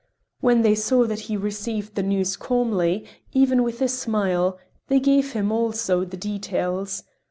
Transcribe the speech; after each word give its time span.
When 0.39 0.63
they 0.63 0.73
saw 0.73 1.05
that 1.05 1.19
he 1.29 1.37
received 1.37 1.93
the 1.93 2.01
news 2.01 2.35
calmly, 2.35 3.05
even 3.33 3.61
with 3.61 3.83
a 3.83 3.87
smile, 3.87 4.57
they 4.87 4.99
gave 4.99 5.33
him, 5.33 5.51
also, 5.51 6.05
the 6.05 6.17
details. 6.17 7.03